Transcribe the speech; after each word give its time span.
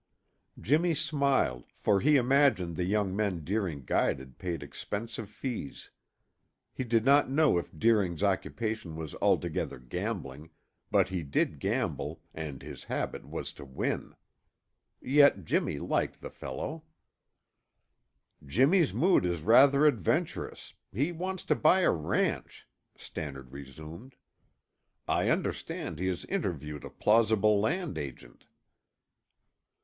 Jimmy 0.59 0.95
smiled, 0.95 1.65
for 1.75 1.99
he 1.99 2.15
imagined 2.15 2.75
the 2.75 2.85
young 2.85 3.15
men 3.15 3.43
Deering 3.43 3.83
guided 3.85 4.39
paid 4.39 4.63
expensive 4.63 5.29
fees. 5.29 5.91
He 6.73 6.83
did 6.83 7.05
not 7.05 7.29
know 7.29 7.59
if 7.59 7.69
Deering's 7.77 8.23
occupation 8.23 8.95
was 8.95 9.13
altogether 9.21 9.77
gambling, 9.77 10.49
but 10.89 11.09
he 11.09 11.21
did 11.21 11.59
gamble 11.59 12.19
and 12.33 12.63
his 12.63 12.85
habit 12.85 13.27
was 13.27 13.53
to 13.53 13.63
win. 13.63 14.15
Yet 14.99 15.45
Jimmy 15.45 15.77
liked 15.77 16.19
the 16.19 16.31
fellow. 16.31 16.83
"Jimmy's 18.43 18.95
mood 18.95 19.23
is 19.23 19.43
rashly 19.43 19.87
adventurous; 19.87 20.73
he 20.91 21.11
wants 21.11 21.43
to 21.45 21.53
buy 21.53 21.81
a 21.81 21.91
ranch," 21.91 22.67
Stannard 22.97 23.51
resumed. 23.51 24.15
"I 25.07 25.29
understand 25.29 25.99
he 25.99 26.07
has 26.07 26.25
interviewed 26.25 26.85
a 26.85 26.89
plausible 26.89 27.59
land 27.59 27.99
agent." 27.99 28.47